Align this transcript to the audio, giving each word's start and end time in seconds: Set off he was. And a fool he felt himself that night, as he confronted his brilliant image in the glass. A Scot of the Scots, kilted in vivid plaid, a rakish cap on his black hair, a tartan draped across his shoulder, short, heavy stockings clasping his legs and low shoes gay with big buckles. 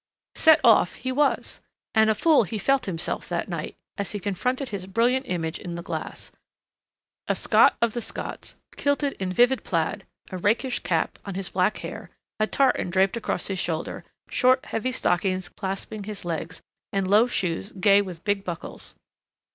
Set 0.33 0.59
off 0.63 0.95
he 0.95 1.11
was. 1.11 1.59
And 1.93 2.09
a 2.09 2.15
fool 2.15 2.41
he 2.41 2.57
felt 2.57 2.87
himself 2.87 3.29
that 3.29 3.47
night, 3.47 3.75
as 3.99 4.13
he 4.13 4.19
confronted 4.19 4.69
his 4.69 4.87
brilliant 4.87 5.27
image 5.29 5.59
in 5.59 5.75
the 5.75 5.83
glass. 5.83 6.31
A 7.27 7.35
Scot 7.35 7.77
of 7.83 7.93
the 7.93 8.01
Scots, 8.01 8.55
kilted 8.75 9.13
in 9.21 9.31
vivid 9.31 9.63
plaid, 9.63 10.07
a 10.31 10.39
rakish 10.39 10.79
cap 10.79 11.19
on 11.23 11.35
his 11.35 11.49
black 11.51 11.77
hair, 11.85 12.09
a 12.39 12.47
tartan 12.47 12.89
draped 12.89 13.15
across 13.15 13.45
his 13.45 13.59
shoulder, 13.59 14.03
short, 14.27 14.65
heavy 14.65 14.91
stockings 14.91 15.49
clasping 15.49 16.05
his 16.05 16.25
legs 16.25 16.63
and 16.91 17.07
low 17.07 17.27
shoes 17.27 17.71
gay 17.73 18.01
with 18.01 18.23
big 18.23 18.43
buckles. 18.43 18.95